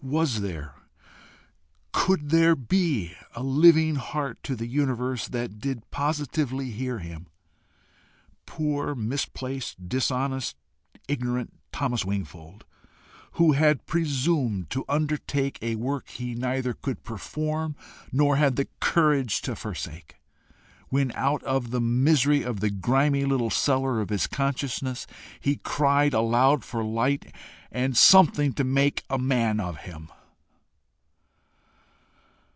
Was 0.03 0.41
there 0.41 0.73
could 1.93 2.31
there 2.31 2.55
be 2.55 3.13
a 3.35 3.43
living 3.43 3.95
heart 3.95 4.41
to 4.43 4.55
the 4.55 4.65
universe 4.65 5.27
that 5.27 5.59
did 5.59 5.89
positively 5.91 6.71
hear 6.71 6.97
him 6.99 7.27
poor, 8.47 8.95
misplaced, 8.95 9.87
dishonest, 9.87 10.57
ignorant 11.07 11.53
Thomas 11.71 12.03
Wingfold, 12.03 12.65
who 13.33 13.51
had 13.53 13.85
presumed 13.85 14.69
to 14.71 14.83
undertake 14.89 15.59
a 15.61 15.75
work 15.75 16.09
he 16.09 16.33
neither 16.33 16.73
could 16.73 17.03
perform 17.03 17.75
nor 18.11 18.35
had 18.37 18.55
the 18.57 18.67
courage 18.81 19.39
to 19.43 19.55
forsake, 19.55 20.15
when 20.89 21.13
out 21.15 21.41
of 21.43 21.71
the 21.71 21.79
misery 21.79 22.43
of 22.43 22.59
the 22.59 22.69
grimy 22.69 23.23
little 23.23 23.49
cellar 23.51 24.01
of 24.01 24.09
his 24.09 24.27
consciousness 24.27 25.07
he 25.39 25.55
cried 25.57 26.13
aloud 26.13 26.65
for 26.65 26.83
light 26.83 27.33
and 27.73 27.95
something 27.95 28.51
to 28.51 28.65
make 28.65 29.01
a 29.09 29.17
man 29.17 29.57
of 29.57 29.77
him? 29.77 30.11